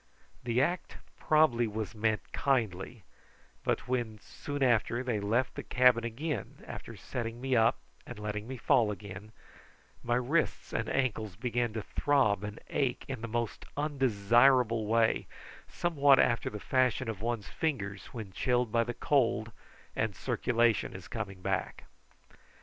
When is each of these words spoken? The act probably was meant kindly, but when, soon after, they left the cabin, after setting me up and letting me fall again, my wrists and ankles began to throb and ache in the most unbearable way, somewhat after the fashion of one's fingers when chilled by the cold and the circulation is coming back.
The 0.43 0.63
act 0.63 0.95
probably 1.19 1.67
was 1.67 1.93
meant 1.93 2.33
kindly, 2.33 3.03
but 3.63 3.87
when, 3.87 4.17
soon 4.19 4.63
after, 4.63 5.03
they 5.03 5.19
left 5.19 5.53
the 5.53 5.61
cabin, 5.61 6.63
after 6.65 6.95
setting 6.95 7.39
me 7.39 7.55
up 7.55 7.77
and 8.07 8.17
letting 8.17 8.47
me 8.47 8.57
fall 8.57 8.89
again, 8.89 9.31
my 10.01 10.15
wrists 10.15 10.73
and 10.73 10.89
ankles 10.89 11.35
began 11.35 11.71
to 11.73 11.83
throb 11.83 12.43
and 12.43 12.59
ache 12.71 13.05
in 13.07 13.21
the 13.21 13.27
most 13.27 13.63
unbearable 13.77 14.87
way, 14.87 15.27
somewhat 15.67 16.17
after 16.17 16.49
the 16.49 16.59
fashion 16.59 17.07
of 17.07 17.21
one's 17.21 17.49
fingers 17.49 18.07
when 18.07 18.31
chilled 18.33 18.71
by 18.71 18.83
the 18.83 18.95
cold 18.95 19.51
and 19.95 20.15
the 20.15 20.19
circulation 20.19 20.95
is 20.95 21.07
coming 21.07 21.43
back. 21.43 21.83